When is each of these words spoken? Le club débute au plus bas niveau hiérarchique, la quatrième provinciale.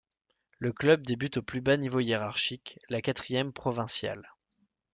Le 0.57 0.73
club 0.73 1.05
débute 1.05 1.37
au 1.37 1.43
plus 1.43 1.61
bas 1.61 1.77
niveau 1.77 1.99
hiérarchique, 1.99 2.79
la 2.89 3.03
quatrième 3.03 3.53
provinciale. 3.53 4.33